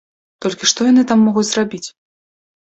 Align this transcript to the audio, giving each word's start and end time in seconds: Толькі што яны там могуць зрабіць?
Толькі 0.45 0.69
што 0.71 0.87
яны 0.91 1.05
там 1.13 1.19
могуць 1.27 1.45
зрабіць? 1.53 1.85